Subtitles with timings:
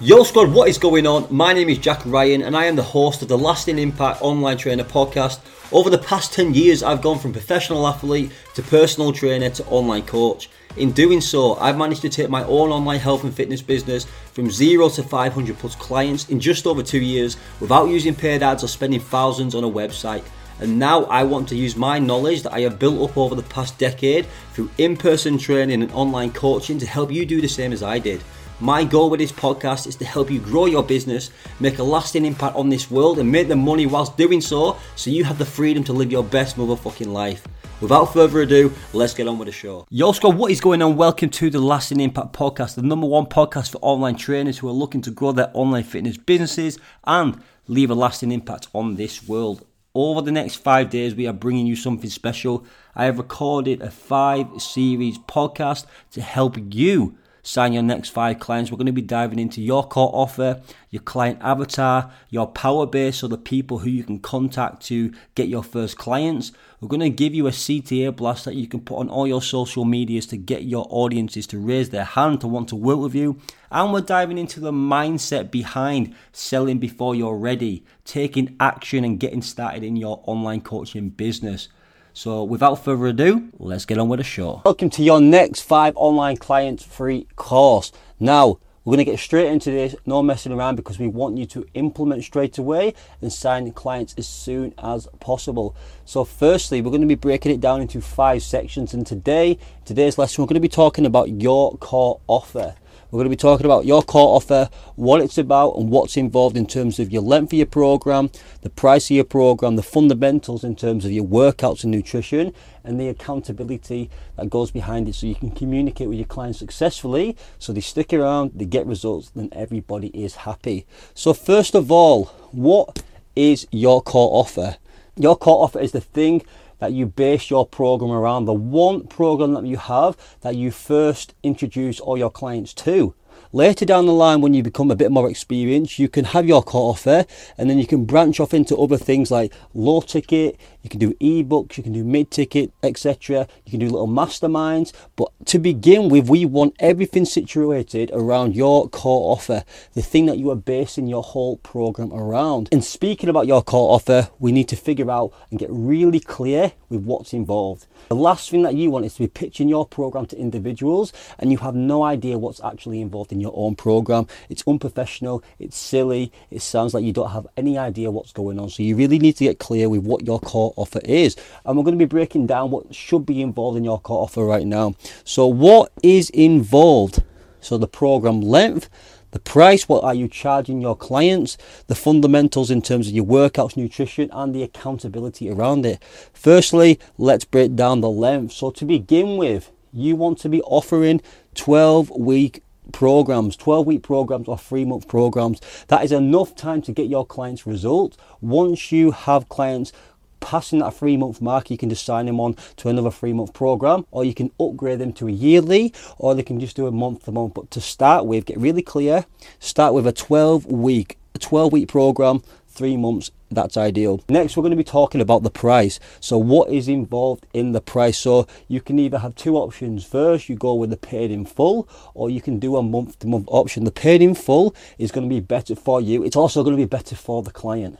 [0.00, 1.26] Yo squad, what is going on?
[1.28, 4.56] My name is Jack Ryan and I am the host of the Lasting Impact Online
[4.56, 5.40] Trainer podcast.
[5.72, 10.06] Over the past 10 years, I've gone from professional athlete to personal trainer to online
[10.06, 10.50] coach.
[10.76, 14.52] In doing so, I've managed to take my own online health and fitness business from
[14.52, 18.68] zero to 500 plus clients in just over two years without using paid ads or
[18.68, 20.22] spending thousands on a website.
[20.60, 23.42] And now I want to use my knowledge that I have built up over the
[23.42, 27.72] past decade through in person training and online coaching to help you do the same
[27.72, 28.22] as I did.
[28.60, 31.30] My goal with this podcast is to help you grow your business,
[31.60, 35.10] make a lasting impact on this world, and make the money whilst doing so so
[35.10, 37.46] you have the freedom to live your best motherfucking life.
[37.80, 39.86] Without further ado, let's get on with the show.
[39.90, 40.96] Yo, Scott, what is going on?
[40.96, 44.72] Welcome to the Lasting Impact Podcast, the number one podcast for online trainers who are
[44.72, 49.64] looking to grow their online fitness businesses and leave a lasting impact on this world.
[49.94, 52.66] Over the next five days, we are bringing you something special.
[52.96, 57.16] I have recorded a five series podcast to help you
[57.48, 58.70] sign your next five clients.
[58.70, 63.16] We're going to be diving into your core offer, your client avatar, your power base,
[63.16, 66.52] so the people who you can contact to get your first clients.
[66.78, 69.40] We're going to give you a CTA blast that you can put on all your
[69.40, 73.14] social medias to get your audiences to raise their hand to want to work with
[73.14, 73.40] you.
[73.70, 79.40] And we're diving into the mindset behind selling before you're ready, taking action and getting
[79.40, 81.68] started in your online coaching business.
[82.12, 84.62] So, without further ado, let's get on with the show.
[84.64, 87.92] Welcome to your next five online client free course.
[88.18, 91.46] Now, we're going to get straight into this, no messing around, because we want you
[91.46, 95.76] to implement straight away and sign clients as soon as possible.
[96.06, 100.18] So, firstly, we're going to be breaking it down into five sections, and today, today's
[100.18, 102.74] lesson, we're going to be talking about your core offer.
[103.10, 106.58] We're going to be talking about your core offer, what it's about, and what's involved
[106.58, 110.62] in terms of your length of your program, the price of your program, the fundamentals
[110.62, 112.52] in terms of your workouts and nutrition,
[112.84, 117.34] and the accountability that goes behind it so you can communicate with your clients successfully
[117.58, 120.84] so they stick around, they get results, then everybody is happy.
[121.14, 123.02] So, first of all, what
[123.34, 124.76] is your core offer?
[125.16, 126.42] Your core offer is the thing
[126.78, 131.34] that you base your program around, the one program that you have that you first
[131.42, 133.14] introduce all your clients to.
[133.52, 136.62] Later down the line, when you become a bit more experienced, you can have your
[136.62, 137.24] core offer
[137.56, 141.14] and then you can branch off into other things like low ticket, you can do
[141.14, 143.48] ebooks, you can do mid ticket, etc.
[143.64, 144.92] You can do little masterminds.
[145.16, 150.36] But to begin with, we want everything situated around your core offer, the thing that
[150.36, 152.68] you are basing your whole program around.
[152.70, 156.72] And speaking about your core offer, we need to figure out and get really clear
[156.88, 157.86] with what's involved.
[158.08, 161.50] The last thing that you want is to be pitching your program to individuals and
[161.50, 164.26] you have no idea what's actually involved in your own program.
[164.48, 168.70] It's unprofessional, it's silly, it sounds like you don't have any idea what's going on.
[168.70, 171.36] So you really need to get clear with what your core offer is.
[171.64, 174.44] And we're going to be breaking down what should be involved in your core offer
[174.44, 174.94] right now.
[175.24, 177.22] So, what is involved?
[177.60, 178.88] So, the program length,
[179.30, 183.76] the price, what are you charging your clients, the fundamentals in terms of your workouts,
[183.76, 186.02] nutrition, and the accountability around it.
[186.32, 188.52] Firstly, let's break down the length.
[188.52, 191.20] So, to begin with, you want to be offering
[191.54, 192.62] 12 week
[192.92, 197.26] programs 12 week programs or three month programs that is enough time to get your
[197.26, 199.92] clients results once you have clients
[200.40, 203.52] passing that three month mark, you can just sign them on to another three month
[203.52, 206.92] program, or you can upgrade them to a yearly, or they can just do a
[206.92, 207.54] month to month.
[207.54, 209.26] But to start with, get really clear,
[209.58, 212.42] start with a 12 week, a 12 week program,
[212.78, 213.30] three months.
[213.50, 214.22] That's ideal.
[214.28, 215.98] Next, we're going to be talking about the price.
[216.20, 218.16] So, what is involved in the price?
[218.18, 220.04] So, you can either have two options.
[220.04, 223.26] First, you go with the paid in full, or you can do a month to
[223.26, 223.84] month option.
[223.84, 226.80] The paid in full is going to be better for you, it's also going to
[226.80, 227.98] be better for the client.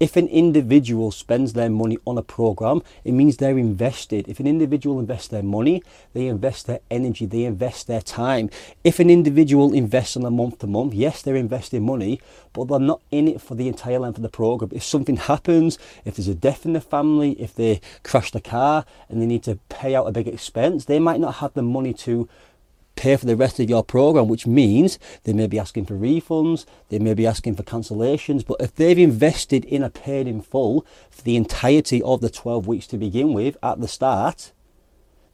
[0.00, 4.28] If an individual spends their money on a program, it means they're invested.
[4.28, 5.82] If an individual invests their money,
[6.12, 8.48] they invest their energy, they invest their time.
[8.84, 12.20] If an individual invests on a month to month, yes, they're investing money,
[12.52, 14.70] but they're not in it for the entire length of the program.
[14.72, 18.84] If something happens, if there's a death in the family, if they crash the car
[19.08, 21.92] and they need to pay out a big expense, they might not have the money
[21.94, 22.28] to
[22.98, 26.66] pay for the rest of your program, which means they may be asking for refunds,
[26.88, 28.44] they may be asking for cancellations.
[28.44, 32.66] But if they've invested in a paid in full for the entirety of the 12
[32.66, 34.52] weeks to begin with at the start,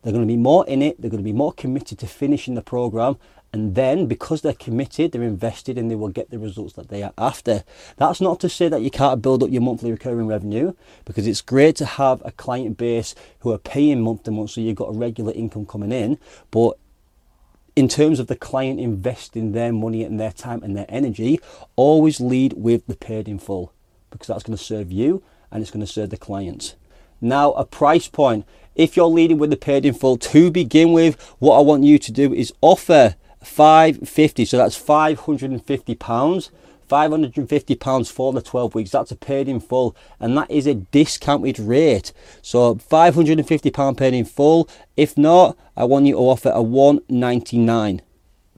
[0.02, 2.54] they're going to be more in it, they're going to be more committed to finishing
[2.54, 3.16] the program.
[3.54, 7.04] And then, because they're committed, they're invested and they will get the results that they
[7.04, 7.62] are after.
[7.96, 10.74] That's not to say that you can't build up your monthly recurring revenue
[11.04, 14.60] because it's great to have a client base who are paying month to month so
[14.60, 16.18] you've got a regular income coming in.
[16.50, 16.78] But
[17.76, 21.40] in terms of the client investing their money and their time and their energy,
[21.76, 23.72] always lead with the paid in full
[24.10, 26.76] because that's going to serve you and it's going to serve the client.
[27.20, 28.46] Now, a price point.
[28.74, 31.98] If you're leading with the paid in full to begin with, what I want you
[31.98, 36.50] to do is offer 550 so that's 550 pounds
[36.88, 38.90] 550 pounds for the 12 weeks.
[38.90, 42.12] That's a paid in full and that is a discounted rate.
[42.42, 44.68] So 550 pound paid in full.
[44.96, 48.02] If not i want you to offer a 199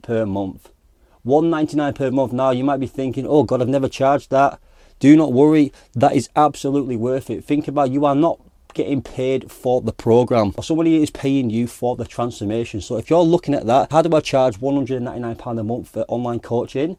[0.03, 0.71] per month.
[1.23, 4.61] 199 per month now you might be thinking oh god i've never charged that.
[4.99, 7.45] Do not worry that is absolutely worth it.
[7.45, 8.41] Think about you are not
[8.75, 10.53] getting paid for the program.
[10.57, 12.83] Or somebody is paying you for the transformation.
[12.83, 16.03] So if you're looking at that how do i charge 199 pound a month for
[16.09, 16.97] online coaching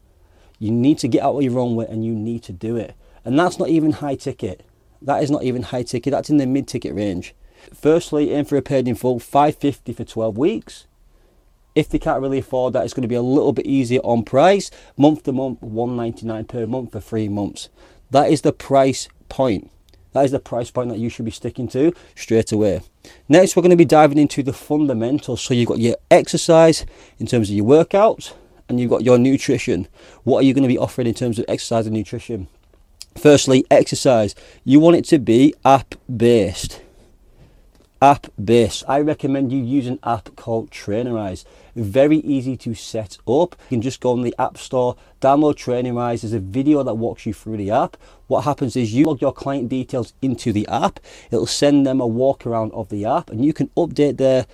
[0.58, 2.94] you need to get out of your own way and you need to do it
[3.24, 4.64] and that's not even high ticket
[5.00, 7.34] that is not even high ticket that's in the mid ticket range
[7.74, 10.86] firstly aim for a paid in full 550 for 12 weeks
[11.78, 14.24] if they can't really afford that, it's going to be a little bit easier on
[14.24, 14.68] price.
[14.96, 17.68] Month to month, 199 per month for three months.
[18.10, 19.70] That is the price point.
[20.12, 22.80] That is the price point that you should be sticking to straight away.
[23.28, 25.40] Next, we're going to be diving into the fundamentals.
[25.40, 26.84] So you've got your exercise
[27.20, 28.32] in terms of your workouts,
[28.68, 29.88] and you've got your nutrition.
[30.24, 32.48] What are you going to be offering in terms of exercise and nutrition?
[33.16, 34.34] Firstly, exercise.
[34.64, 36.80] You want it to be app based
[38.00, 38.84] app based.
[38.88, 41.44] I recommend you use an app called Trainerize.
[41.74, 43.56] Very easy to set up.
[43.70, 46.22] You can just go on the App Store, download Trainerize.
[46.22, 47.96] There's a video that walks you through the app.
[48.26, 51.00] What happens is you log your client details into the app.
[51.30, 54.46] It'll send them a walk around of the app, and you can update their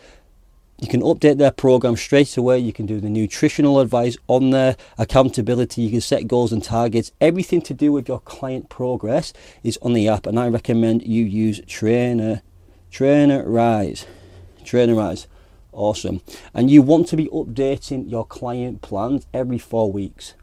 [0.84, 2.58] you can update their program straight away.
[2.58, 5.81] You can do the nutritional advice on there, accountability.
[5.81, 7.10] You can set goals and targets.
[7.22, 9.32] Everything to do with your client progress
[9.62, 12.42] is on the app, and I recommend you use Trainer
[12.92, 14.04] Trainerize,
[14.62, 15.26] Trainer Rise.
[15.72, 16.20] Awesome.
[16.52, 20.34] And you want to be updating your client plans every four weeks.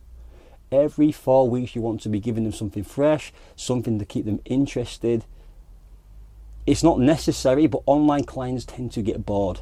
[0.71, 4.41] Every four weeks, you want to be giving them something fresh, something to keep them
[4.45, 5.23] interested.
[6.65, 9.61] It's not necessary, but online clients tend to get bored.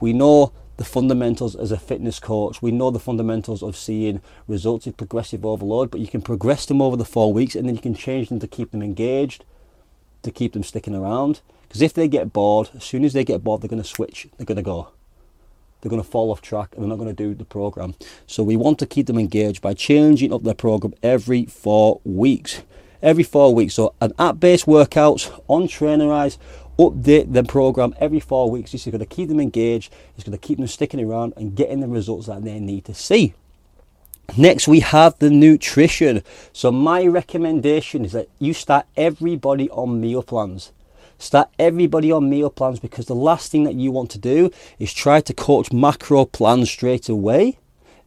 [0.00, 2.60] We know the fundamentals as a fitness coach.
[2.60, 6.82] We know the fundamentals of seeing results in progressive overload, but you can progress them
[6.82, 9.44] over the four weeks and then you can change them to keep them engaged,
[10.22, 11.40] to keep them sticking around.
[11.68, 14.26] Because if they get bored, as soon as they get bored, they're going to switch.
[14.36, 14.88] They're going to go.
[15.80, 17.94] They're going to fall off track and they're not going to do the program.
[18.26, 22.62] So we want to keep them engaged by changing up their program every four weeks.
[23.02, 23.74] Every four weeks.
[23.74, 26.38] So an app-based workouts on Trainerize,
[26.78, 28.72] update the program every four weeks.
[28.72, 29.92] This is going to keep them engaged.
[30.16, 32.94] It's going to keep them sticking around and getting the results that they need to
[32.94, 33.34] see.
[34.36, 36.22] Next, we have the nutrition.
[36.52, 40.72] So my recommendation is that you start everybody on meal plans.
[41.18, 44.92] Start everybody on meal plans because the last thing that you want to do is
[44.92, 47.58] try to coach macro plans straight away,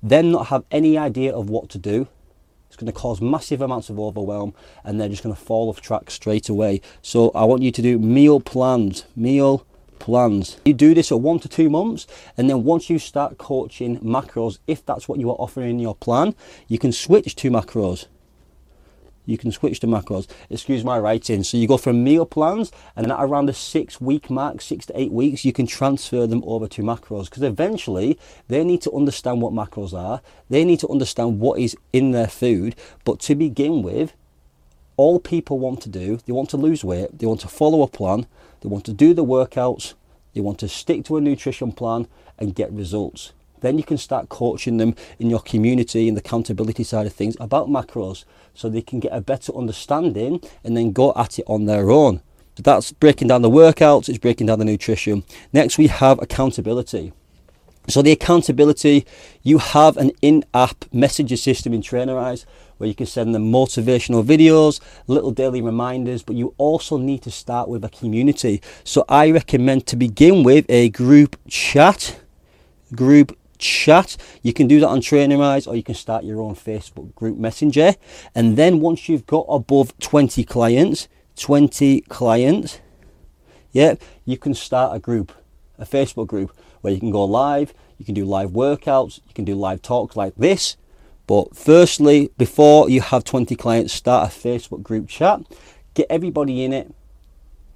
[0.03, 2.07] then not have any idea of what to do.
[2.77, 4.53] It's going to cause massive amounts of overwhelm
[4.83, 6.81] and they're just going to fall off track straight away.
[7.01, 9.65] So I want you to do meal plans, meal
[9.97, 10.57] plans.
[10.63, 12.06] You do this for one to two months,
[12.38, 15.95] and then once you start coaching macros, if that's what you are offering in your
[15.95, 16.35] plan,
[16.68, 18.06] you can switch to macros
[19.27, 20.25] you can switch to macros.
[20.50, 21.44] Excuse my writing.
[21.44, 24.88] So you go from meal plans, and then at around the six week mark, six
[24.88, 28.91] to eight weeks, you can transfer them over to macros because eventually they need to
[28.91, 30.21] understand what macros are.
[30.50, 32.75] They need to understand what is in their food.
[33.03, 34.13] But to begin with,
[34.95, 37.88] all people want to do, they want to lose weight, they want to follow a
[37.88, 38.25] plan,
[38.62, 39.94] they want to do the workouts,
[40.33, 42.07] they want to stick to a nutrition plan
[42.39, 43.33] and get results.
[43.62, 47.36] Then you can start coaching them in your community and the accountability side of things
[47.39, 51.66] about macros so they can get a better understanding and then go at it on
[51.66, 52.21] their own.
[52.56, 55.23] So that's breaking down the workouts, it's breaking down the nutrition.
[55.54, 57.14] Next, we have accountability.
[57.90, 59.06] So, the accountability,
[59.44, 62.45] you have an in app messaging system in Trainerize
[62.78, 67.31] where you can send them motivational videos, little daily reminders, but you also need to
[67.31, 68.61] start with a community.
[68.83, 72.19] So, I recommend to begin with a group chat.
[72.94, 74.18] Group chat.
[74.42, 77.37] You can do that on Training Trainerize or you can start your own Facebook group
[77.37, 77.95] messenger.
[78.35, 82.80] And then once you've got above 20 clients, 20 clients,
[83.71, 83.95] yeah,
[84.26, 85.31] you can start a group,
[85.78, 89.45] a Facebook group where you can go live, you can do live workouts, you can
[89.45, 90.78] do live talks like this.
[91.26, 95.42] But firstly, before you have 20 clients, start a Facebook group chat,
[95.94, 96.94] get everybody in it.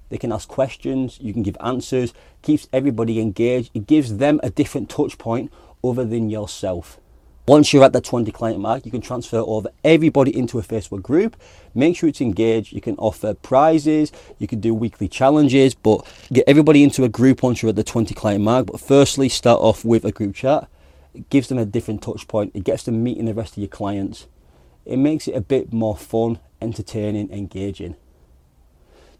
[0.08, 2.12] They can ask questions, you can give answers,
[2.42, 3.70] keeps everybody engaged.
[3.72, 5.50] It gives them a different touch point
[5.84, 6.98] other than yourself.
[7.48, 11.02] Once you're at the 20 client mark, you can transfer over everybody into a Facebook
[11.02, 11.34] group.
[11.74, 12.72] Make sure it's engaged.
[12.72, 17.42] You can offer prizes, you can do weekly challenges, but get everybody into a group
[17.42, 18.66] once you're at the 20 client mark.
[18.66, 20.68] But firstly, start off with a group chat.
[21.14, 23.68] It gives them a different touch point, it gets them meeting the rest of your
[23.68, 24.28] clients.
[24.84, 27.96] It makes it a bit more fun, entertaining, engaging.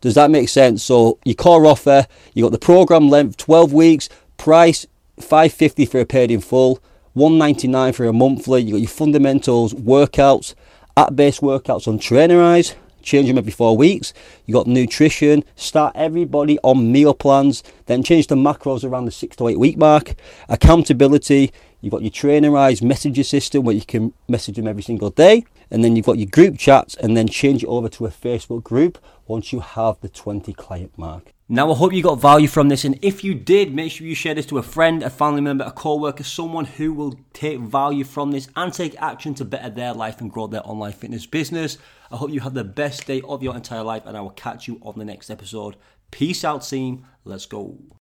[0.00, 0.82] Does that make sense?
[0.82, 4.86] So, your core offer, you got the program length 12 weeks, price
[5.22, 6.80] 550 for a paid in full,
[7.14, 8.62] 199 for a monthly.
[8.62, 10.54] You got your fundamentals, workouts,
[10.96, 12.74] app-based workouts on Trainerize.
[13.02, 14.12] Change them every four weeks.
[14.46, 15.44] You got nutrition.
[15.56, 17.62] Start everybody on meal plans.
[17.86, 20.14] Then change the macros around the six to eight week mark.
[20.48, 21.52] Accountability.
[21.80, 25.44] You've got your Trainerize messenger system where you can message them every single day.
[25.70, 28.62] And then you've got your group chats and then change it over to a Facebook
[28.62, 31.32] group once you have the 20 client mark.
[31.54, 34.14] Now, I hope you got value from this, and if you did, make sure you
[34.14, 37.58] share this to a friend, a family member, a co worker, someone who will take
[37.58, 41.26] value from this and take action to better their life and grow their online fitness
[41.26, 41.76] business.
[42.10, 44.66] I hope you have the best day of your entire life, and I will catch
[44.66, 45.76] you on the next episode.
[46.10, 47.04] Peace out, team.
[47.26, 47.76] Let's go.